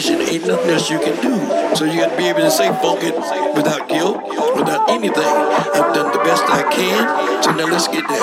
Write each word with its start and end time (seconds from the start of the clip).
situation, 0.00 0.34
ain't 0.34 0.46
nothing 0.46 0.70
else 0.70 0.90
you 0.90 0.98
can 0.98 1.14
do. 1.22 1.76
So 1.76 1.84
you 1.84 2.00
got 2.00 2.10
to 2.10 2.16
be 2.16 2.24
able 2.24 2.40
to 2.40 2.50
say 2.50 2.68
fuck 2.82 3.02
it 3.02 3.14
without 3.54 3.88
guilt, 3.88 4.22
without 4.56 4.90
anything. 4.90 5.22
I've 5.22 5.94
done 5.94 6.10
the 6.12 6.18
best 6.18 6.42
I 6.46 6.62
can, 6.70 7.42
so 7.42 7.52
now 7.52 7.66
let's 7.66 7.86
get 7.88 8.02
down. 8.08 8.20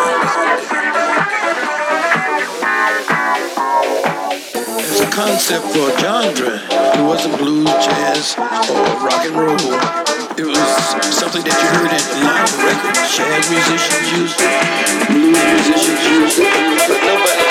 As 4.84 5.00
a 5.00 5.10
concept 5.12 5.66
for 5.72 5.88
a 5.88 6.00
genre, 6.00 6.60
it 7.00 7.06
wasn't 7.08 7.38
blues, 7.38 7.70
jazz, 7.86 8.36
or 8.38 9.08
rock 9.08 9.26
and 9.26 9.36
roll 9.36 10.12
it 10.38 10.48
was 10.48 10.58
something 11.14 11.44
that 11.44 11.56
you 11.60 11.68
heard 11.76 11.92
in 11.92 12.04
live 12.24 12.52
records. 12.64 13.16
Jazz 13.16 13.50
musicians 13.52 14.08
used 14.16 14.40
it, 14.40 15.08
blues 15.08 15.36
musicians 15.36 16.02
used 16.08 16.40
it, 16.40 16.88
but 16.88 17.00
nobody 17.04 17.51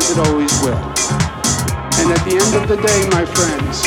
as 0.00 0.10
it 0.12 0.18
always 0.26 0.52
will. 0.62 0.82
And 2.00 2.08
at 2.16 2.22
the 2.24 2.40
end 2.40 2.54
of 2.56 2.68
the 2.68 2.76
day, 2.76 3.00
my 3.10 3.24
friends, 3.36 3.84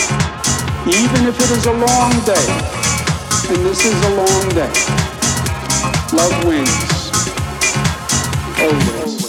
even 0.86 1.28
if 1.28 1.36
it 1.40 1.50
is 1.58 1.66
a 1.66 1.74
long 1.74 2.12
day, 2.24 2.48
and 3.50 3.60
this 3.66 3.84
is 3.84 3.98
a 4.06 4.14
long 4.22 4.50
day, 4.54 4.74
love 6.14 6.46
wins. 6.46 7.12
Always. 8.60 9.23